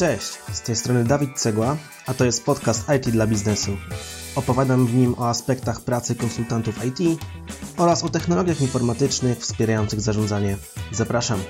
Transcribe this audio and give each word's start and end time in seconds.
Cześć, 0.00 0.38
z 0.52 0.60
tej 0.60 0.76
strony 0.76 1.04
Dawid 1.04 1.38
Cegła, 1.38 1.76
a 2.06 2.14
to 2.14 2.24
jest 2.24 2.44
podcast 2.44 2.86
IT 2.96 3.10
dla 3.10 3.26
biznesu. 3.26 3.76
Opowiadam 4.36 4.86
w 4.86 4.94
nim 4.94 5.14
o 5.18 5.28
aspektach 5.28 5.80
pracy 5.80 6.14
konsultantów 6.14 6.84
IT 6.84 7.20
oraz 7.76 8.04
o 8.04 8.08
technologiach 8.08 8.60
informatycznych 8.60 9.38
wspierających 9.38 10.00
zarządzanie. 10.00 10.56
Zapraszam. 10.92 11.40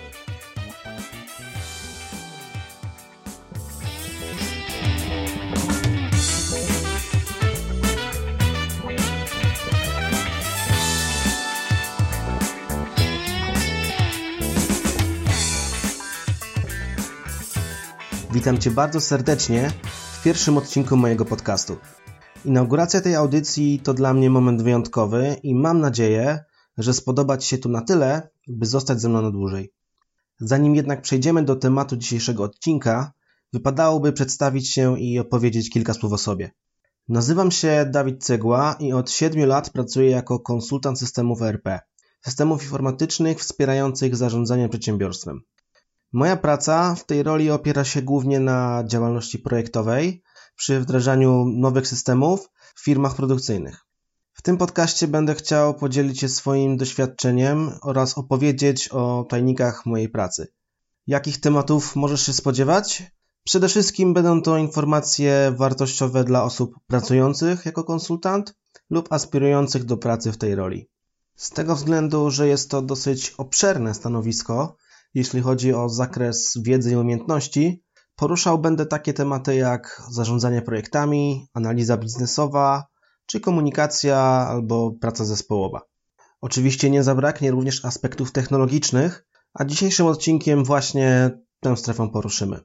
Witam 18.41 18.59
Cię 18.59 18.71
bardzo 18.71 19.01
serdecznie 19.01 19.73
w 20.13 20.23
pierwszym 20.23 20.59
odcinku 20.59 20.97
mojego 20.97 21.25
podcastu. 21.25 21.77
Inauguracja 22.45 23.01
tej 23.01 23.15
audycji 23.15 23.81
to 23.85 23.95
dla 23.95 24.15
mnie 24.15 24.31
moment 24.31 24.63
wyjątkowy 24.63 25.37
i 25.43 25.55
mam 25.55 25.81
nadzieję, 25.81 26.45
że 26.79 26.95
spodoba 26.95 27.37
Ci 27.37 27.49
się 27.49 27.59
tu 27.59 27.69
na 27.69 27.81
tyle, 27.81 28.31
by 28.49 28.67
zostać 28.67 29.01
ze 29.01 29.09
mną 29.09 29.23
na 29.23 29.31
dłużej. 29.31 29.73
Zanim 30.39 30.75
jednak 30.75 31.03
przejdziemy 31.03 31.45
do 31.45 31.57
tematu 31.57 31.97
dzisiejszego 31.97 32.43
odcinka, 32.43 33.13
wypadałoby 33.53 34.13
przedstawić 34.13 34.71
się 34.71 35.01
i 35.01 35.19
opowiedzieć 35.19 35.71
kilka 35.71 35.95
słów 35.95 36.13
o 36.13 36.19
sobie. 36.19 36.51
Nazywam 37.09 37.51
się 37.51 37.87
Dawid 37.91 38.25
Cegła 38.25 38.77
i 38.79 38.93
od 38.93 39.11
7 39.11 39.47
lat 39.47 39.71
pracuję 39.71 40.11
jako 40.11 40.39
konsultant 40.39 40.99
systemów 40.99 41.43
ERP, 41.43 41.79
systemów 42.25 42.63
informatycznych 42.63 43.39
wspierających 43.39 44.17
zarządzanie 44.17 44.69
przedsiębiorstwem. 44.69 45.41
Moja 46.13 46.37
praca 46.37 46.95
w 46.95 47.05
tej 47.05 47.23
roli 47.23 47.51
opiera 47.51 47.85
się 47.85 48.03
głównie 48.03 48.41
na 48.41 48.85
działalności 48.87 49.39
projektowej 49.39 50.23
przy 50.57 50.81
wdrażaniu 50.81 51.45
nowych 51.45 51.87
systemów 51.87 52.49
w 52.75 52.85
firmach 52.85 53.15
produkcyjnych. 53.15 53.87
W 54.33 54.43
tym 54.43 54.57
podcaście 54.57 55.09
będę 55.09 55.35
chciał 55.35 55.75
podzielić 55.75 56.21
się 56.21 56.29
swoim 56.29 56.77
doświadczeniem 56.77 57.71
oraz 57.83 58.19
opowiedzieć 58.19 58.89
o 58.89 59.27
tajnikach 59.29 59.87
mojej 59.87 60.09
pracy. 60.09 60.53
Jakich 61.07 61.41
tematów 61.41 61.97
możesz 61.97 62.27
się 62.27 62.33
spodziewać? 62.33 63.03
Przede 63.45 63.69
wszystkim 63.69 64.15
będą 64.15 64.43
to 64.43 64.59
informacje 64.59 65.55
wartościowe 65.57 66.25
dla 66.25 66.45
osób 66.45 66.75
pracujących 66.87 67.67
jako 67.67 67.85
konsultant 67.85 68.55
lub 68.91 69.13
aspirujących 69.13 69.85
do 69.85 69.97
pracy 69.97 70.33
w 70.33 70.39
tej 70.39 70.55
roli. 70.55 70.89
Z 71.37 71.51
tego 71.51 71.77
względu, 71.77 72.31
że 72.31 72.49
jest 72.49 72.71
to 72.71 72.83
dosyć 72.83 73.35
obszerne 73.39 73.95
stanowisko, 73.95 74.77
jeśli 75.15 75.41
chodzi 75.41 75.75
o 75.75 75.89
zakres 75.89 76.59
wiedzy 76.63 76.93
i 76.93 76.97
umiejętności, 76.97 77.83
poruszał 78.17 78.59
będę 78.59 78.87
takie 78.87 79.13
tematy 79.13 79.57
jak 79.57 80.03
zarządzanie 80.11 80.63
projektami, 80.63 81.49
analiza 81.55 81.97
biznesowa, 81.97 82.87
czy 83.27 83.41
komunikacja 83.41 84.19
albo 84.49 84.93
praca 85.01 85.25
zespołowa. 85.25 85.81
Oczywiście 86.41 86.91
nie 86.91 87.03
zabraknie 87.03 87.51
również 87.51 87.85
aspektów 87.85 88.33
technologicznych, 88.33 89.27
a 89.55 89.65
dzisiejszym 89.65 90.07
odcinkiem 90.07 90.65
właśnie 90.65 91.31
tę 91.61 91.77
strefę 91.77 92.11
poruszymy. 92.13 92.61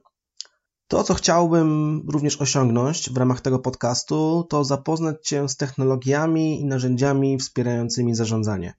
To, 0.88 1.04
co 1.04 1.14
chciałbym 1.14 2.02
również 2.08 2.40
osiągnąć 2.40 3.10
w 3.10 3.16
ramach 3.16 3.40
tego 3.40 3.58
podcastu, 3.58 4.46
to 4.50 4.64
zapoznać 4.64 5.16
Cię 5.28 5.48
z 5.48 5.56
technologiami 5.56 6.60
i 6.60 6.66
narzędziami 6.66 7.38
wspierającymi 7.38 8.14
zarządzanie. 8.14 8.74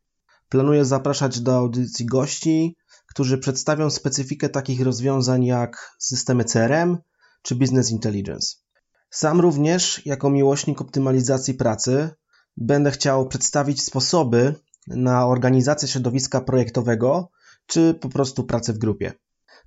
Planuję 0.50 0.86
zapraszać 0.86 1.40
do 1.40 1.56
audycji 1.56 2.06
gości, 2.06 2.76
którzy 3.08 3.38
przedstawią 3.38 3.90
specyfikę 3.90 4.50
takich 4.50 4.82
rozwiązań 4.82 5.46
jak 5.46 5.96
systemy 6.00 6.44
CRM 6.44 6.98
czy 7.42 7.56
Business 7.56 7.92
Intelligence. 7.92 8.56
Sam 9.10 9.42
również, 9.42 10.06
jako 10.06 10.30
miłośnik 10.30 10.82
optymalizacji 10.82 11.54
pracy, 11.54 12.10
będę 12.58 12.92
chciał 12.92 13.28
przedstawić 13.28 13.84
sposoby 13.84 14.56
na 14.88 15.28
organizację 15.28 15.88
środowiska 15.88 16.42
projektowego 16.42 17.30
czy 17.66 17.94
po 17.94 18.10
prostu 18.10 18.44
pracę 18.44 18.74
w 18.74 18.78
grupie. 18.78 19.14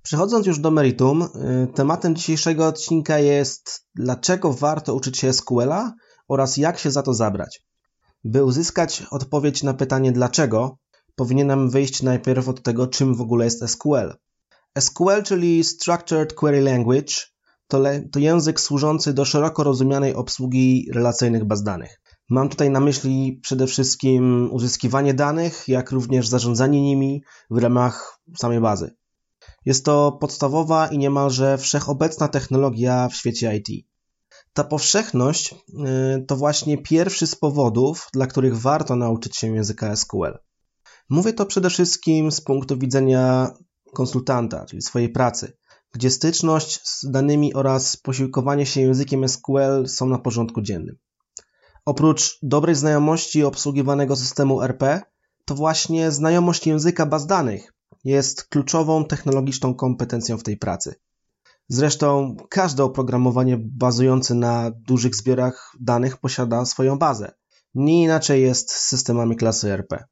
Przechodząc 0.03 0.47
już 0.47 0.59
do 0.59 0.71
meritum, 0.71 1.23
y, 1.23 1.29
tematem 1.75 2.17
dzisiejszego 2.17 2.67
odcinka 2.67 3.19
jest 3.19 3.87
dlaczego 3.95 4.53
warto 4.53 4.95
uczyć 4.95 5.19
się 5.19 5.33
SQL-a 5.33 5.95
oraz 6.29 6.57
jak 6.57 6.79
się 6.79 6.91
za 6.91 7.03
to 7.03 7.15
zabrać. 7.15 7.65
By 8.25 8.45
uzyskać 8.45 9.03
odpowiedź 9.11 9.63
na 9.63 9.75
pytanie 9.75 10.13
dlaczego, 10.13 10.79
powinienem 11.21 11.71
wyjść 11.71 12.03
najpierw 12.03 12.49
od 12.49 12.63
tego, 12.63 12.87
czym 12.87 13.15
w 13.15 13.21
ogóle 13.21 13.45
jest 13.45 13.69
SQL. 13.69 14.15
SQL, 14.79 15.23
czyli 15.25 15.65
Structured 15.65 16.33
Query 16.33 16.61
Language, 16.61 17.13
to, 17.69 17.83
to 18.13 18.19
język 18.19 18.61
służący 18.61 19.15
do 19.15 19.25
szeroko 19.25 19.65
rozumianej 19.65 20.15
obsługi 20.15 20.91
relacyjnych 20.95 21.45
baz 21.45 21.63
danych. 21.63 22.01
Mam 22.31 22.49
tutaj 22.49 22.71
na 22.71 22.81
myśli 22.81 23.41
przede 23.43 23.67
wszystkim 23.67 24.49
uzyskiwanie 24.53 25.15
danych, 25.15 25.69
jak 25.69 25.91
również 25.91 26.29
zarządzanie 26.29 26.83
nimi 26.83 27.23
w 27.51 27.59
ramach 27.59 28.21
samej 28.39 28.61
bazy. 28.61 28.97
Jest 29.65 29.85
to 29.85 30.13
podstawowa 30.21 30.87
i 30.87 30.99
niemalże 30.99 31.59
wszechobecna 31.59 32.29
technologia 32.29 33.09
w 33.09 33.15
świecie 33.15 33.57
IT. 33.57 33.87
Ta 34.53 34.65
powszechność 34.65 35.55
y, 35.55 36.25
to 36.27 36.37
właśnie 36.37 36.79
pierwszy 36.79 37.27
z 37.27 37.35
powodów, 37.35 38.09
dla 38.13 38.27
których 38.27 38.59
warto 38.59 38.97
nauczyć 38.97 39.37
się 39.37 39.55
języka 39.55 39.97
SQL. 39.97 40.50
Mówię 41.11 41.33
to 41.33 41.47
przede 41.47 41.71
wszystkim 41.71 42.33
z 42.33 42.41
punktu 42.41 42.79
widzenia 42.79 43.51
konsultanta, 43.93 44.65
czyli 44.67 44.83
swojej 44.83 45.09
pracy, 45.09 45.53
gdzie 45.93 46.11
styczność 46.11 46.81
z 46.89 47.11
danymi 47.11 47.55
oraz 47.55 47.97
posiłkowanie 47.97 48.67
się 48.67 48.81
językiem 48.81 49.29
SQL 49.29 49.87
są 49.87 50.07
na 50.07 50.19
porządku 50.19 50.63
dziennym. 50.63 50.97
Oprócz 51.85 52.39
dobrej 52.43 52.75
znajomości 52.75 53.45
obsługiwanego 53.45 54.17
systemu 54.17 54.63
RP, 54.63 55.03
to 55.45 55.55
właśnie 55.55 56.11
znajomość 56.11 56.67
języka 56.67 57.07
baz 57.07 57.27
danych 57.27 57.73
jest 58.05 58.45
kluczową 58.45 59.05
technologiczną 59.05 59.75
kompetencją 59.75 60.39
w 60.39 60.43
tej 60.43 60.57
pracy. 60.57 60.95
Zresztą 61.69 62.37
każde 62.51 62.85
oprogramowanie 62.85 63.57
bazujące 63.61 64.35
na 64.35 64.71
dużych 64.71 65.15
zbiorach 65.15 65.73
danych 65.81 66.17
posiada 66.17 66.65
swoją 66.65 66.99
bazę. 66.99 67.33
Nie 67.75 68.03
inaczej 68.03 68.43
jest 68.43 68.73
z 68.73 68.89
systemami 68.89 69.37
klasy 69.37 69.73
RP. 69.73 70.05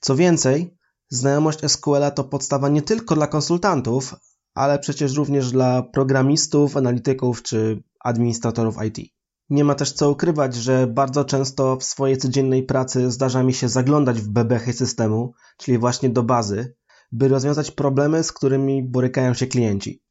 Co 0.00 0.16
więcej, 0.16 0.78
znajomość 1.08 1.58
SQL 1.68 2.12
to 2.14 2.24
podstawa 2.24 2.68
nie 2.68 2.82
tylko 2.82 3.14
dla 3.14 3.26
konsultantów, 3.26 4.14
ale 4.54 4.78
przecież 4.78 5.16
również 5.16 5.50
dla 5.50 5.82
programistów, 5.82 6.76
analityków 6.76 7.42
czy 7.42 7.82
administratorów 8.04 8.76
IT. 8.84 9.12
Nie 9.50 9.64
ma 9.64 9.74
też 9.74 9.92
co 9.92 10.10
ukrywać, 10.10 10.54
że 10.54 10.86
bardzo 10.86 11.24
często 11.24 11.76
w 11.76 11.84
swojej 11.84 12.16
codziennej 12.16 12.62
pracy 12.62 13.10
zdarza 13.10 13.42
mi 13.42 13.54
się 13.54 13.68
zaglądać 13.68 14.20
w 14.20 14.28
bebechy 14.28 14.72
systemu, 14.72 15.32
czyli 15.56 15.78
właśnie 15.78 16.10
do 16.10 16.22
bazy, 16.22 16.74
by 17.12 17.28
rozwiązać 17.28 17.70
problemy, 17.70 18.22
z 18.22 18.32
którymi 18.32 18.82
borykają 18.82 19.34
się 19.34 19.46
klienci. 19.46 20.02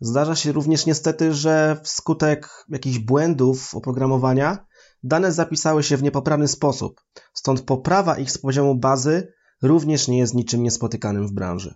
Zdarza 0.00 0.36
się 0.36 0.52
również 0.52 0.86
niestety, 0.86 1.32
że 1.34 1.80
wskutek 1.82 2.64
jakichś 2.68 2.98
błędów 2.98 3.74
oprogramowania 3.74 4.66
dane 5.02 5.32
zapisały 5.32 5.82
się 5.82 5.96
w 5.96 6.02
niepoprawny 6.02 6.48
sposób, 6.48 7.00
stąd 7.34 7.60
poprawa 7.60 8.18
ich 8.18 8.30
z 8.30 8.38
poziomu 8.38 8.74
bazy 8.74 9.32
również 9.62 10.08
nie 10.08 10.18
jest 10.18 10.34
niczym 10.34 10.62
niespotykanym 10.62 11.26
w 11.26 11.32
branży. 11.32 11.74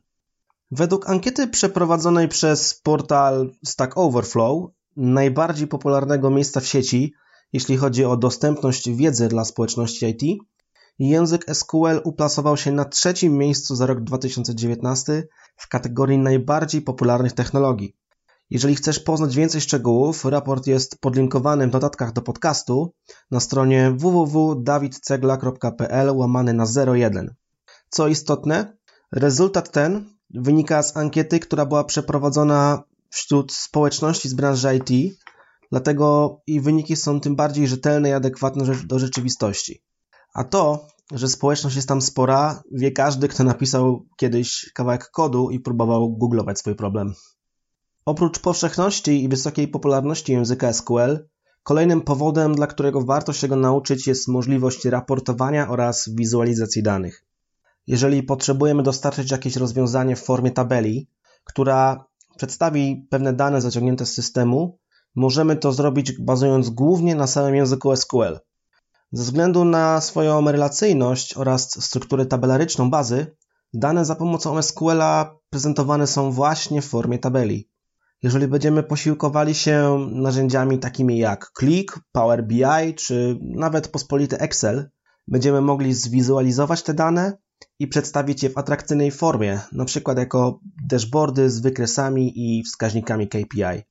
Według 0.70 1.10
ankiety 1.10 1.48
przeprowadzonej 1.48 2.28
przez 2.28 2.80
portal 2.80 3.50
Stack 3.64 3.96
Overflow, 3.96 4.70
najbardziej 4.96 5.66
popularnego 5.66 6.30
miejsca 6.30 6.60
w 6.60 6.66
sieci, 6.66 7.14
jeśli 7.52 7.76
chodzi 7.76 8.04
o 8.04 8.16
dostępność 8.16 8.90
wiedzy 8.90 9.28
dla 9.28 9.44
społeczności 9.44 10.06
IT, 10.06 10.42
język 10.98 11.44
SQL 11.52 12.00
uplasował 12.04 12.56
się 12.56 12.72
na 12.72 12.84
trzecim 12.84 13.38
miejscu 13.38 13.76
za 13.76 13.86
rok 13.86 14.00
2019 14.00 15.28
w 15.56 15.68
kategorii 15.68 16.18
najbardziej 16.18 16.82
popularnych 16.82 17.32
technologii. 17.32 17.96
Jeżeli 18.50 18.76
chcesz 18.76 19.00
poznać 19.00 19.36
więcej 19.36 19.60
szczegółów, 19.60 20.24
raport 20.24 20.66
jest 20.66 21.00
podlinkowany 21.00 21.68
w 21.68 21.72
notatkach 21.72 22.12
do 22.12 22.22
podcastu 22.22 22.94
na 23.30 23.40
stronie 23.40 23.92
www.davidcegla.pl 23.96 26.16
łamany 26.16 26.52
na 26.52 26.66
01. 26.94 27.34
Co 27.88 28.08
istotne, 28.08 28.76
rezultat 29.12 29.70
ten 29.70 30.04
wynika 30.30 30.82
z 30.82 30.96
ankiety, 30.96 31.40
która 31.40 31.66
była 31.66 31.84
przeprowadzona 31.84 32.82
wśród 33.10 33.52
społeczności 33.52 34.28
z 34.28 34.34
branży 34.34 34.76
IT, 34.76 35.18
dlatego 35.70 36.38
i 36.46 36.60
wyniki 36.60 36.96
są 36.96 37.20
tym 37.20 37.36
bardziej 37.36 37.68
rzetelne 37.68 38.08
i 38.08 38.12
adekwatne 38.12 38.64
do 38.84 38.98
rzeczywistości. 38.98 39.82
A 40.34 40.44
to, 40.44 40.86
że 41.12 41.28
społeczność 41.28 41.76
jest 41.76 41.88
tam 41.88 42.02
spora, 42.02 42.62
wie 42.72 42.92
każdy, 42.92 43.28
kto 43.28 43.44
napisał 43.44 44.06
kiedyś 44.16 44.70
kawałek 44.74 45.10
kodu 45.10 45.50
i 45.50 45.60
próbował 45.60 46.16
googlować 46.16 46.58
swój 46.58 46.74
problem. 46.74 47.14
Oprócz 48.06 48.38
powszechności 48.38 49.24
i 49.24 49.28
wysokiej 49.28 49.68
popularności 49.68 50.32
języka 50.32 50.72
SQL, 50.72 51.28
kolejnym 51.62 52.00
powodem, 52.00 52.54
dla 52.54 52.66
którego 52.66 53.04
warto 53.04 53.32
się 53.32 53.48
go 53.48 53.56
nauczyć, 53.56 54.06
jest 54.06 54.28
możliwość 54.28 54.84
raportowania 54.84 55.68
oraz 55.68 56.08
wizualizacji 56.14 56.82
danych. 56.82 57.24
Jeżeli 57.86 58.22
potrzebujemy 58.22 58.82
dostarczyć 58.82 59.30
jakieś 59.30 59.56
rozwiązanie 59.56 60.16
w 60.16 60.24
formie 60.24 60.50
tabeli, 60.50 61.08
która 61.44 62.04
przedstawi 62.36 63.06
pewne 63.10 63.32
dane 63.32 63.60
zaciągnięte 63.60 64.06
z 64.06 64.14
systemu, 64.14 64.78
możemy 65.14 65.56
to 65.56 65.72
zrobić 65.72 66.12
bazując 66.20 66.70
głównie 66.70 67.14
na 67.14 67.26
samym 67.26 67.54
języku 67.54 67.96
SQL. 67.96 68.38
Ze 69.12 69.22
względu 69.22 69.64
na 69.64 70.00
swoją 70.00 70.50
relacyjność 70.50 71.36
oraz 71.36 71.84
strukturę 71.84 72.26
tabelaryczną 72.26 72.90
bazy, 72.90 73.36
dane 73.74 74.04
za 74.04 74.14
pomocą 74.14 74.62
SQL-a 74.62 75.36
prezentowane 75.50 76.06
są 76.06 76.30
właśnie 76.30 76.82
w 76.82 76.86
formie 76.86 77.18
tabeli. 77.18 77.68
Jeżeli 78.22 78.48
będziemy 78.48 78.82
posiłkowali 78.82 79.54
się 79.54 80.06
narzędziami 80.12 80.78
takimi 80.78 81.18
jak 81.18 81.52
Click, 81.58 82.00
Power 82.12 82.46
BI 82.46 82.94
czy 82.96 83.38
nawet 83.42 83.88
pospolity 83.88 84.38
Excel, 84.38 84.90
będziemy 85.28 85.60
mogli 85.60 85.94
zwizualizować 85.94 86.82
te 86.82 86.94
dane 86.94 87.38
i 87.78 87.88
przedstawić 87.88 88.42
je 88.42 88.50
w 88.50 88.58
atrakcyjnej 88.58 89.10
formie, 89.10 89.60
np. 89.72 90.14
jako 90.16 90.60
dashboardy 90.84 91.50
z 91.50 91.60
wykresami 91.60 92.32
i 92.36 92.62
wskaźnikami 92.64 93.28
KPI. 93.28 93.82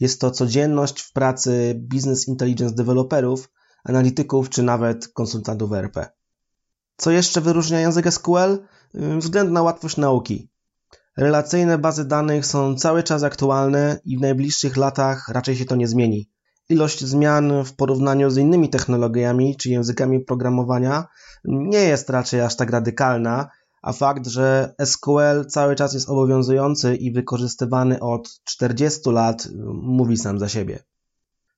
Jest 0.00 0.20
to 0.20 0.30
codzienność 0.30 1.00
w 1.00 1.12
pracy 1.12 1.80
business 1.92 2.28
intelligence 2.28 2.74
deweloperów, 2.74 3.50
analityków 3.84 4.50
czy 4.50 4.62
nawet 4.62 5.08
konsultantów 5.08 5.72
ERP. 5.72 5.96
Co 6.96 7.10
jeszcze 7.10 7.40
wyróżnia 7.40 7.80
język 7.80 8.12
SQL? 8.12 8.58
Względ 8.94 9.50
na 9.50 9.62
łatwość 9.62 9.96
nauki. 9.96 10.50
Relacyjne 11.18 11.78
bazy 11.78 12.04
danych 12.04 12.46
są 12.46 12.74
cały 12.74 13.02
czas 13.02 13.22
aktualne 13.22 14.00
i 14.04 14.18
w 14.18 14.20
najbliższych 14.20 14.76
latach 14.76 15.28
raczej 15.28 15.56
się 15.56 15.64
to 15.64 15.76
nie 15.76 15.88
zmieni. 15.88 16.30
Ilość 16.68 17.04
zmian 17.04 17.64
w 17.64 17.76
porównaniu 17.76 18.30
z 18.30 18.36
innymi 18.36 18.70
technologiami 18.70 19.56
czy 19.56 19.70
językami 19.70 20.20
programowania 20.20 21.06
nie 21.44 21.78
jest 21.78 22.10
raczej 22.10 22.40
aż 22.40 22.56
tak 22.56 22.70
radykalna, 22.70 23.48
a 23.82 23.92
fakt, 23.92 24.26
że 24.26 24.74
SQL 24.84 25.46
cały 25.48 25.76
czas 25.76 25.94
jest 25.94 26.08
obowiązujący 26.08 26.96
i 26.96 27.12
wykorzystywany 27.12 28.00
od 28.00 28.40
40 28.44 29.10
lat 29.10 29.48
mówi 29.82 30.16
sam 30.16 30.38
za 30.38 30.48
siebie. 30.48 30.78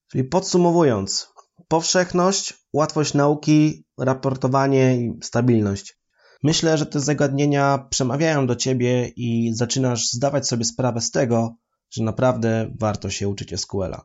Czyli 0.09 0.25
podsumowując, 0.25 1.33
powszechność, 1.69 2.67
łatwość 2.73 3.15
nauki, 3.15 3.85
raportowanie 3.99 4.97
i 4.97 5.19
stabilność. 5.23 6.00
Myślę, 6.43 6.79
że 6.79 6.87
te 6.87 7.01
zagadnienia 7.01 7.87
przemawiają 7.91 8.47
do 8.47 8.57
ciebie 8.57 9.09
i 9.09 9.55
zaczynasz 9.55 10.11
zdawać 10.11 10.49
sobie 10.49 10.65
sprawę 10.65 11.01
z 11.01 11.11
tego, 11.11 11.55
że 11.91 12.05
naprawdę 12.05 12.71
warto 12.79 13.11
się 13.11 13.29
uczyć 13.29 13.61
SQL-a. 13.61 14.05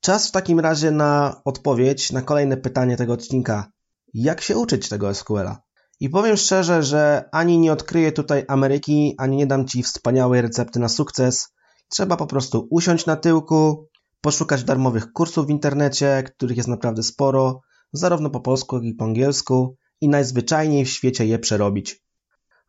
Czas 0.00 0.28
w 0.28 0.32
takim 0.32 0.60
razie 0.60 0.90
na 0.90 1.40
odpowiedź 1.44 2.12
na 2.12 2.22
kolejne 2.22 2.56
pytanie 2.56 2.96
tego 2.96 3.12
odcinka. 3.12 3.72
Jak 4.14 4.40
się 4.40 4.56
uczyć 4.56 4.88
tego 4.88 5.14
SQL-a? 5.14 5.62
I 6.00 6.08
powiem 6.08 6.36
szczerze, 6.36 6.82
że 6.82 7.28
ani 7.32 7.58
nie 7.58 7.72
odkryję 7.72 8.12
tutaj 8.12 8.44
Ameryki, 8.48 9.14
ani 9.18 9.36
nie 9.36 9.46
dam 9.46 9.66
Ci 9.66 9.82
wspaniałej 9.82 10.42
recepty 10.42 10.80
na 10.80 10.88
sukces. 10.88 11.48
Trzeba 11.88 12.16
po 12.16 12.26
prostu 12.26 12.68
usiąść 12.70 13.06
na 13.06 13.16
tyłku, 13.16 13.88
poszukać 14.20 14.64
darmowych 14.64 15.12
kursów 15.12 15.46
w 15.46 15.50
internecie, 15.50 16.22
których 16.36 16.56
jest 16.56 16.68
naprawdę 16.68 17.02
sporo, 17.02 17.60
zarówno 17.92 18.30
po 18.30 18.40
polsku, 18.40 18.76
jak 18.76 18.84
i 18.84 18.94
po 18.94 19.04
angielsku, 19.04 19.76
i 20.00 20.08
najzwyczajniej 20.08 20.84
w 20.84 20.90
świecie 20.90 21.26
je 21.26 21.38
przerobić. 21.38 22.04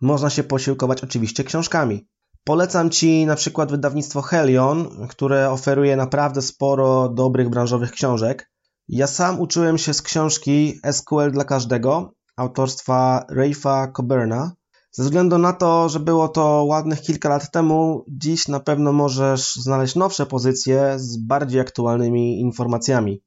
Można 0.02 0.30
się 0.30 0.44
posiłkować 0.44 1.04
oczywiście 1.04 1.44
książkami. 1.44 2.08
Polecam 2.44 2.90
Ci 2.90 3.26
na 3.26 3.36
przykład 3.36 3.72
wydawnictwo 3.72 4.22
Helion, 4.22 5.08
które 5.08 5.52
oferuje 5.52 5.96
naprawdę 5.96 6.42
sporo 6.42 7.10
dobrych 7.10 7.50
branżowych 7.50 7.92
książek. 7.92 8.52
Ja 8.88 9.08
sam 9.08 9.40
uczyłem 9.40 9.78
się 9.78 9.94
z 9.94 10.02
książki 10.02 10.80
SQL 10.92 11.31
dla 11.31 11.44
każdego 11.44 12.14
autorstwa 12.38 13.26
Raifa 13.30 13.88
Coburna. 13.88 14.52
Ze 14.92 15.04
względu 15.04 15.38
na 15.38 15.54
to, 15.54 15.90
że 15.90 16.00
było 16.00 16.28
to 16.28 16.64
ładnych 16.64 17.02
kilka 17.02 17.30
lat 17.30 17.52
temu, 17.52 18.06
dziś 18.08 18.48
na 18.48 18.60
pewno 18.60 18.94
możesz 18.94 19.56
znaleźć 19.56 19.96
nowsze 19.96 20.26
pozycje 20.26 20.94
z 21.00 21.18
bardziej 21.18 21.62
aktualnymi 21.62 22.40
informacjami. 22.40 23.22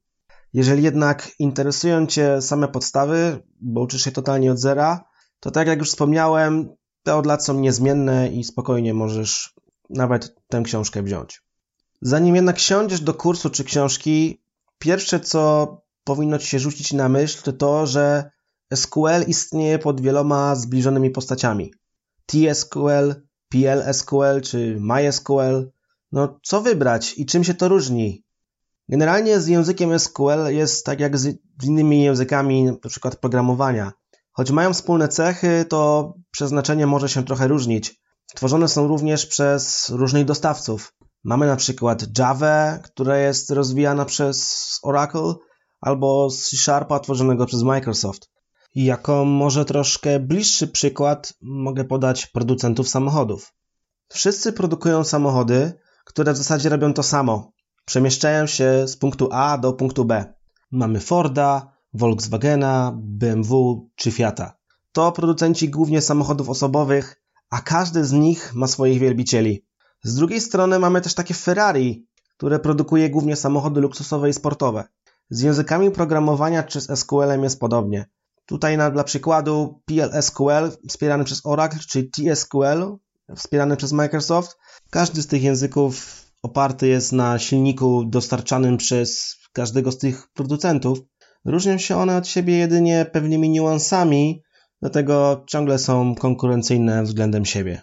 Jeżeli 0.53 0.83
jednak 0.83 1.31
interesują 1.39 2.07
Cię 2.07 2.41
same 2.41 2.67
podstawy, 2.67 3.39
bo 3.61 3.81
uczysz 3.81 4.03
się 4.03 4.11
totalnie 4.11 4.51
od 4.51 4.59
zera, 4.59 5.05
to 5.39 5.51
tak 5.51 5.67
jak 5.67 5.79
już 5.79 5.89
wspomniałem, 5.89 6.69
te 7.03 7.15
od 7.15 7.25
lat 7.25 7.45
są 7.45 7.59
niezmienne 7.59 8.29
i 8.29 8.43
spokojnie 8.43 8.93
możesz 8.93 9.53
nawet 9.89 10.35
tę 10.47 10.61
książkę 10.61 11.03
wziąć. 11.03 11.41
Zanim 12.01 12.35
jednak 12.35 12.59
siądziesz 12.59 13.01
do 13.01 13.13
kursu 13.13 13.49
czy 13.49 13.63
książki, 13.63 14.41
pierwsze 14.77 15.19
co 15.19 15.67
powinno 16.03 16.37
Ci 16.37 16.47
się 16.47 16.59
rzucić 16.59 16.93
na 16.93 17.09
myśl, 17.09 17.43
to 17.43 17.53
to, 17.53 17.87
że 17.87 18.31
SQL 18.75 19.23
istnieje 19.27 19.79
pod 19.79 20.01
wieloma 20.01 20.55
zbliżonymi 20.55 21.09
postaciami. 21.09 21.73
TSQL, 22.25 23.15
PLSQL 23.49 24.41
czy 24.41 24.77
MySQL. 24.79 25.71
No 26.11 26.39
co 26.43 26.61
wybrać 26.61 27.13
i 27.17 27.25
czym 27.25 27.43
się 27.43 27.53
to 27.53 27.67
różni? 27.67 28.23
Generalnie 28.89 29.39
z 29.39 29.47
językiem 29.47 29.99
SQL 29.99 30.47
jest 30.49 30.85
tak 30.85 30.99
jak 30.99 31.17
z 31.17 31.37
innymi 31.63 32.03
językami, 32.03 32.67
np. 32.67 33.11
programowania. 33.21 33.91
Choć 34.31 34.51
mają 34.51 34.73
wspólne 34.73 35.07
cechy, 35.07 35.65
to 35.69 36.13
przeznaczenie 36.31 36.87
może 36.87 37.09
się 37.09 37.23
trochę 37.23 37.47
różnić. 37.47 38.01
Tworzone 38.35 38.67
są 38.67 38.87
również 38.87 39.25
przez 39.25 39.89
różnych 39.89 40.25
dostawców. 40.25 40.93
Mamy 41.23 41.47
na 41.47 41.55
przykład 41.55 42.17
Java, 42.17 42.77
która 42.77 43.17
jest 43.17 43.51
rozwijana 43.51 44.05
przez 44.05 44.79
Oracle, 44.83 45.33
albo 45.81 46.29
C 46.29 46.57
Sharpa 46.57 46.99
tworzonego 46.99 47.45
przez 47.45 47.63
Microsoft. 47.63 48.29
I 48.75 48.85
jako 48.85 49.25
może 49.25 49.65
troszkę 49.65 50.19
bliższy 50.19 50.67
przykład 50.67 51.33
mogę 51.41 51.83
podać 51.83 52.27
producentów 52.27 52.89
samochodów. 52.89 53.53
Wszyscy 54.09 54.53
produkują 54.53 55.03
samochody, 55.03 55.73
które 56.05 56.33
w 56.33 56.37
zasadzie 56.37 56.69
robią 56.69 56.93
to 56.93 57.03
samo. 57.03 57.52
Przemieszczają 57.85 58.47
się 58.47 58.87
z 58.87 58.97
punktu 58.97 59.29
A 59.31 59.57
do 59.57 59.73
punktu 59.73 60.05
B. 60.05 60.33
Mamy 60.71 60.99
Forda, 60.99 61.73
Volkswagena, 61.93 62.93
BMW 62.97 63.89
czy 63.95 64.11
Fiata. 64.11 64.57
To 64.91 65.11
producenci 65.11 65.69
głównie 65.69 66.01
samochodów 66.01 66.49
osobowych, 66.49 67.21
a 67.49 67.61
każdy 67.61 68.05
z 68.05 68.11
nich 68.11 68.53
ma 68.55 68.67
swoich 68.67 68.99
wielbicieli. 68.99 69.65
Z 70.03 70.15
drugiej 70.15 70.41
strony 70.41 70.79
mamy 70.79 71.01
też 71.01 71.13
takie 71.13 71.33
Ferrari, 71.33 72.07
które 72.37 72.59
produkuje 72.59 73.09
głównie 73.09 73.35
samochody 73.35 73.81
luksusowe 73.81 74.29
i 74.29 74.33
sportowe. 74.33 74.83
Z 75.29 75.41
językami 75.41 75.91
programowania 75.91 76.63
czy 76.63 76.81
z 76.81 76.99
SQL-em 76.99 77.43
jest 77.43 77.59
podobnie. 77.59 78.05
Tutaj 78.45 78.77
na, 78.77 78.91
dla 78.91 79.03
przykładu 79.03 79.81
PLSQL 79.85 80.71
wspierany 80.89 81.23
przez 81.23 81.45
Oracle, 81.45 81.79
czy 81.79 82.03
TSQL 82.03 82.97
wspierany 83.35 83.77
przez 83.77 83.91
Microsoft. 83.91 84.57
Każdy 84.89 85.21
z 85.21 85.27
tych 85.27 85.43
języków 85.43 86.22
oparty 86.43 86.87
jest 86.87 87.11
na 87.11 87.39
silniku 87.39 88.05
dostarczanym 88.05 88.77
przez 88.77 89.35
każdego 89.53 89.91
z 89.91 89.97
tych 89.97 90.27
producentów. 90.33 90.99
Różnią 91.45 91.77
się 91.77 91.97
one 91.97 92.17
od 92.17 92.27
siebie 92.27 92.57
jedynie 92.57 93.05
pewnymi 93.11 93.49
niuansami, 93.49 94.43
dlatego 94.81 95.43
ciągle 95.47 95.79
są 95.79 96.15
konkurencyjne 96.15 97.03
względem 97.03 97.45
siebie. 97.45 97.81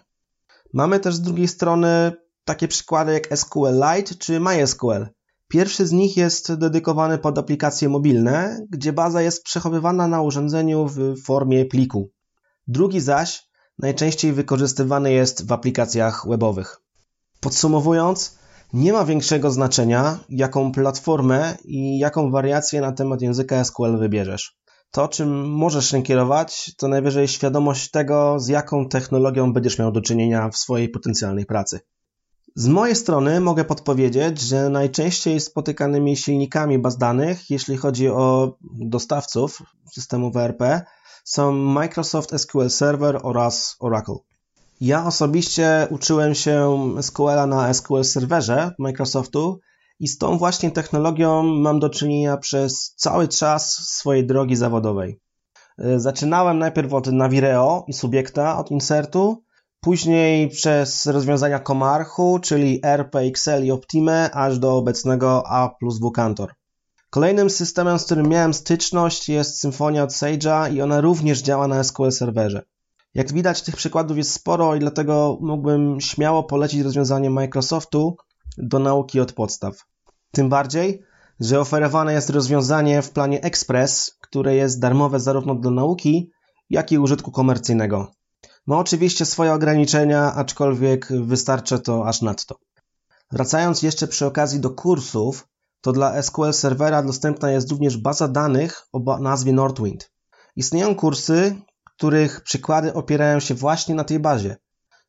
Mamy 0.73 0.99
też 0.99 1.15
z 1.15 1.21
drugiej 1.21 1.47
strony 1.47 2.11
takie 2.45 2.67
przykłady 2.67 3.13
jak 3.13 3.37
SQLite 3.39 4.15
czy 4.19 4.39
MySQL. 4.39 5.07
Pierwszy 5.47 5.87
z 5.87 5.91
nich 5.91 6.17
jest 6.17 6.53
dedykowany 6.53 7.17
pod 7.17 7.37
aplikacje 7.37 7.89
mobilne, 7.89 8.65
gdzie 8.69 8.93
baza 8.93 9.21
jest 9.21 9.43
przechowywana 9.43 10.07
na 10.07 10.21
urządzeniu 10.21 10.87
w 10.87 11.21
formie 11.23 11.65
pliku. 11.65 12.11
Drugi 12.67 12.99
zaś 12.99 13.47
najczęściej 13.79 14.33
wykorzystywany 14.33 15.11
jest 15.11 15.47
w 15.47 15.51
aplikacjach 15.51 16.27
webowych. 16.27 16.81
Podsumowując, 17.39 18.40
nie 18.73 18.93
ma 18.93 19.05
większego 19.05 19.51
znaczenia, 19.51 20.19
jaką 20.29 20.71
platformę 20.71 21.57
i 21.63 21.99
jaką 21.99 22.31
wariację 22.31 22.81
na 22.81 22.91
temat 22.91 23.21
języka 23.21 23.63
SQL 23.63 23.97
wybierzesz. 23.97 24.57
To, 24.91 25.07
czym 25.07 25.49
możesz 25.49 25.89
się 25.89 26.03
kierować, 26.03 26.71
to 26.77 26.87
najwyżej 26.87 27.27
świadomość 27.27 27.91
tego, 27.91 28.39
z 28.39 28.47
jaką 28.47 28.89
technologią 28.89 29.53
będziesz 29.53 29.79
miał 29.79 29.91
do 29.91 30.01
czynienia 30.01 30.49
w 30.49 30.57
swojej 30.57 30.89
potencjalnej 30.89 31.45
pracy. 31.45 31.79
Z 32.55 32.67
mojej 32.67 32.95
strony 32.95 33.39
mogę 33.39 33.65
podpowiedzieć, 33.65 34.41
że 34.41 34.69
najczęściej 34.69 35.39
spotykanymi 35.39 36.17
silnikami 36.17 36.79
baz 36.79 36.97
danych, 36.97 37.49
jeśli 37.49 37.77
chodzi 37.77 38.09
o 38.09 38.57
dostawców 38.61 39.63
systemu 39.93 40.31
WRP, 40.31 40.81
są 41.23 41.51
Microsoft 41.51 42.39
SQL 42.39 42.69
Server 42.69 43.19
oraz 43.23 43.75
Oracle. 43.79 44.15
Ja 44.81 45.05
osobiście 45.05 45.87
uczyłem 45.89 46.35
się 46.35 46.79
SQL 47.01 47.47
na 47.47 47.73
SQL 47.73 48.03
Serverze 48.03 48.71
Microsoftu 48.79 49.59
i 49.99 50.07
z 50.07 50.17
tą 50.17 50.37
właśnie 50.37 50.71
technologią 50.71 51.43
mam 51.43 51.79
do 51.79 51.89
czynienia 51.89 52.37
przez 52.37 52.93
cały 52.97 53.27
czas 53.27 53.73
swojej 53.73 54.27
drogi 54.27 54.55
zawodowej. 54.55 55.19
Zaczynałem 55.97 56.59
najpierw 56.59 56.93
od 56.93 57.07
Navireo 57.07 57.85
i 57.87 57.93
Subiekta, 57.93 58.57
od 58.57 58.71
insertu, 58.71 59.43
Później 59.83 60.49
przez 60.49 61.05
rozwiązania 61.05 61.59
Comarchu, 61.59 62.39
czyli 62.39 62.79
RP, 62.83 63.19
Excel 63.19 63.65
i 63.65 63.71
Optime, 63.71 64.31
aż 64.33 64.59
do 64.59 64.77
obecnego 64.77 65.43
A 65.47 65.69
plus 65.79 65.99
W 65.99 66.11
Cantor. 66.11 66.53
Kolejnym 67.09 67.49
systemem, 67.49 67.99
z 67.99 68.05
którym 68.05 68.27
miałem 68.27 68.53
styczność 68.53 69.29
jest 69.29 69.59
Symfonia 69.59 70.03
od 70.03 70.09
Sage'a 70.09 70.73
i 70.73 70.81
ona 70.81 71.01
również 71.01 71.41
działa 71.41 71.67
na 71.67 71.83
SQL 71.83 72.11
Serverze. 72.11 72.61
Jak 73.13 73.33
widać, 73.33 73.61
tych 73.61 73.75
przykładów 73.75 74.17
jest 74.17 74.33
sporo 74.33 74.75
i 74.75 74.79
dlatego 74.79 75.37
mógłbym 75.41 76.01
śmiało 76.01 76.43
polecić 76.43 76.81
rozwiązanie 76.81 77.29
Microsoftu 77.29 78.15
do 78.57 78.79
nauki 78.79 79.19
od 79.19 79.33
podstaw. 79.33 79.85
Tym 80.31 80.49
bardziej, 80.49 81.03
że 81.39 81.59
oferowane 81.59 82.13
jest 82.13 82.29
rozwiązanie 82.29 83.01
w 83.01 83.11
planie 83.11 83.41
Express, 83.41 84.17
które 84.21 84.55
jest 84.55 84.79
darmowe 84.79 85.19
zarówno 85.19 85.55
do 85.55 85.71
nauki, 85.71 86.31
jak 86.69 86.91
i 86.91 86.99
użytku 86.99 87.31
komercyjnego. 87.31 88.11
Ma 88.67 88.77
oczywiście 88.77 89.25
swoje 89.25 89.53
ograniczenia, 89.53 90.33
aczkolwiek 90.33 91.07
wystarczy 91.25 91.79
to 91.79 92.07
aż 92.07 92.21
nadto. 92.21 92.55
Wracając 93.31 93.81
jeszcze 93.81 94.07
przy 94.07 94.25
okazji 94.25 94.59
do 94.59 94.69
kursów, 94.69 95.47
to 95.81 95.91
dla 95.91 96.21
SQL 96.21 96.53
Servera 96.53 97.03
dostępna 97.03 97.51
jest 97.51 97.71
również 97.71 97.97
baza 97.97 98.27
danych 98.27 98.87
o 98.93 99.19
nazwie 99.19 99.53
Northwind. 99.53 100.11
Istnieją 100.55 100.95
kursy, 100.95 101.55
których 102.01 102.41
przykłady 102.41 102.93
opierają 102.93 103.39
się 103.39 103.53
właśnie 103.53 103.95
na 103.95 104.03
tej 104.03 104.19
bazie. 104.19 104.57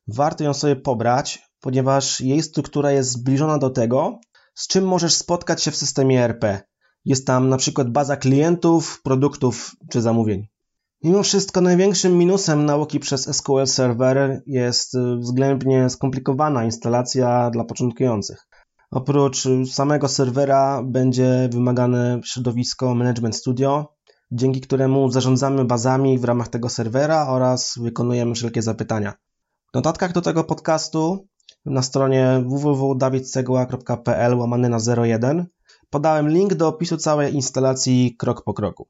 Warto 0.07 0.43
ją 0.43 0.53
sobie 0.53 0.75
pobrać, 0.75 1.49
ponieważ 1.59 2.21
jej 2.21 2.43
struktura 2.43 2.91
jest 2.91 3.09
zbliżona 3.09 3.57
do 3.57 3.69
tego, 3.69 4.19
z 4.55 4.67
czym 4.67 4.85
możesz 4.85 5.13
spotkać 5.13 5.63
się 5.63 5.71
w 5.71 5.75
systemie 5.75 6.23
ERP. 6.23 6.63
Jest 7.05 7.27
tam 7.27 7.49
na 7.49 7.57
przykład 7.57 7.91
baza 7.91 8.17
klientów, 8.17 9.01
produktów 9.03 9.75
czy 9.91 10.01
zamówień. 10.01 10.47
Mimo 11.03 11.23
wszystko 11.23 11.61
największym 11.61 12.17
minusem 12.17 12.65
nauki 12.65 12.99
przez 12.99 13.35
SQL 13.37 13.67
Server 13.67 14.41
jest 14.45 14.95
y, 14.95 15.17
względnie 15.17 15.89
skomplikowana 15.89 16.63
instalacja 16.63 17.49
dla 17.49 17.63
początkujących. 17.63 18.47
Oprócz 18.91 19.47
samego 19.71 20.07
serwera 20.07 20.83
będzie 20.85 21.49
wymagane 21.51 22.21
środowisko 22.23 22.95
Management 22.95 23.35
Studio, 23.35 23.93
dzięki 24.33 24.61
któremu 24.61 25.09
zarządzamy 25.09 25.65
bazami 25.65 26.19
w 26.19 26.23
ramach 26.23 26.47
tego 26.47 26.69
serwera 26.69 27.27
oraz 27.27 27.73
wykonujemy 27.81 28.35
wszelkie 28.35 28.61
zapytania. 28.61 29.13
W 29.71 29.75
notatkach 29.75 30.11
do 30.13 30.21
tego 30.21 30.43
podcastu 30.43 31.27
na 31.65 31.81
stronie 31.81 32.43
www.dawidsegła.pl 32.45 34.37
łamany 34.37 34.69
na 34.69 34.77
01 34.97 35.45
podałem 35.89 36.29
link 36.29 36.53
do 36.53 36.67
opisu 36.67 36.97
całej 36.97 37.35
instalacji 37.35 38.15
krok 38.19 38.43
po 38.43 38.53
kroku. 38.53 38.87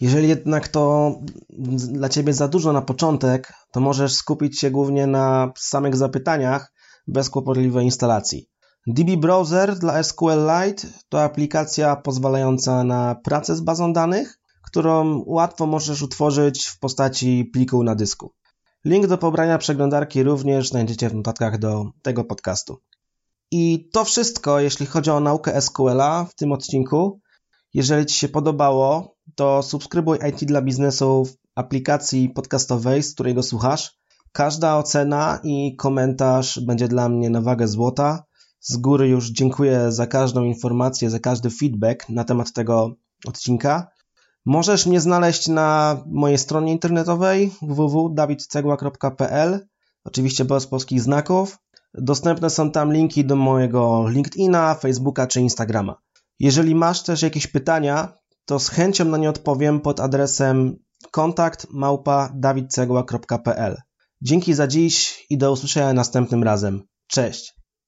Jeżeli 0.00 0.28
jednak 0.28 0.68
to 0.68 1.14
dla 1.76 2.08
Ciebie 2.08 2.32
za 2.32 2.48
dużo 2.48 2.72
na 2.72 2.82
początek, 2.82 3.52
to 3.72 3.80
możesz 3.80 4.14
skupić 4.14 4.60
się 4.60 4.70
głównie 4.70 5.06
na 5.06 5.52
samych 5.56 5.96
zapytaniach 5.96 6.72
bez 7.06 7.30
kłopotliwej 7.30 7.84
instalacji. 7.84 8.48
DB 8.86 9.16
Browser 9.16 9.78
dla 9.78 10.02
SQLite 10.02 10.88
to 11.08 11.22
aplikacja 11.22 11.96
pozwalająca 11.96 12.84
na 12.84 13.14
pracę 13.14 13.56
z 13.56 13.60
bazą 13.60 13.92
danych, 13.92 14.38
którą 14.74 15.22
łatwo 15.26 15.66
możesz 15.66 16.02
utworzyć 16.02 16.66
w 16.66 16.78
postaci 16.78 17.50
pliku 17.52 17.84
na 17.84 17.94
dysku. 17.94 18.32
Link 18.84 19.06
do 19.06 19.18
pobrania 19.18 19.58
przeglądarki 19.58 20.22
również 20.22 20.68
znajdziecie 20.68 21.08
w 21.08 21.14
notatkach 21.14 21.58
do 21.58 21.84
tego 22.02 22.24
podcastu. 22.24 22.80
I 23.50 23.88
to 23.92 24.04
wszystko, 24.04 24.60
jeśli 24.60 24.86
chodzi 24.86 25.10
o 25.10 25.20
naukę 25.20 25.60
SQL-a 25.60 26.24
w 26.24 26.34
tym 26.34 26.52
odcinku. 26.52 27.20
Jeżeli 27.74 28.06
Ci 28.06 28.18
się 28.18 28.28
podobało, 28.28 29.16
to 29.34 29.62
subskrybuj 29.62 30.18
IT 30.30 30.44
dla 30.44 30.62
biznesu 30.62 31.24
w 31.24 31.36
aplikacji 31.54 32.28
podcastowej, 32.28 33.02
z 33.02 33.14
której 33.14 33.34
go 33.34 33.42
słuchasz. 33.42 33.98
Każda 34.32 34.76
ocena 34.76 35.40
i 35.42 35.76
komentarz 35.76 36.60
będzie 36.60 36.88
dla 36.88 37.08
mnie 37.08 37.30
na 37.30 37.40
wagę 37.40 37.68
złota. 37.68 38.24
Z 38.60 38.76
góry 38.76 39.08
już 39.08 39.30
dziękuję 39.30 39.92
za 39.92 40.06
każdą 40.06 40.44
informację, 40.44 41.10
za 41.10 41.18
każdy 41.18 41.50
feedback 41.50 42.08
na 42.08 42.24
temat 42.24 42.52
tego 42.52 42.94
odcinka. 43.26 43.93
Możesz 44.46 44.86
mnie 44.86 45.00
znaleźć 45.00 45.48
na 45.48 46.00
mojej 46.06 46.38
stronie 46.38 46.72
internetowej 46.72 47.50
www.davidcegła.pl, 47.62 49.66
oczywiście 50.04 50.44
bez 50.44 50.66
polskich 50.66 51.00
znaków. 51.00 51.58
Dostępne 51.94 52.50
są 52.50 52.70
tam 52.70 52.92
linki 52.92 53.24
do 53.24 53.36
mojego 53.36 54.08
LinkedIna, 54.08 54.74
Facebooka 54.74 55.26
czy 55.26 55.40
Instagrama. 55.40 55.96
Jeżeli 56.38 56.74
masz 56.74 57.02
też 57.02 57.22
jakieś 57.22 57.46
pytania, 57.46 58.18
to 58.44 58.58
z 58.58 58.68
chęcią 58.68 59.04
na 59.04 59.18
nie 59.18 59.30
odpowiem 59.30 59.80
pod 59.80 60.00
adresem 60.00 60.76
kontakt 61.10 61.66
Dzięki 64.22 64.54
za 64.54 64.66
dziś 64.66 65.26
i 65.30 65.38
do 65.38 65.52
usłyszenia 65.52 65.92
następnym 65.92 66.42
razem. 66.42 66.82
Cześć! 67.06 67.63